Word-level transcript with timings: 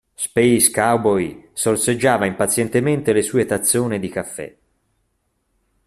Space 0.15 0.71
Cowboy 0.71 1.49
sorseggiava 1.53 2.25
impazientemente 2.25 3.13
le 3.13 3.21
sue 3.21 3.45
tazzone 3.45 3.99
di 3.99 4.09
caffè. 4.09 4.57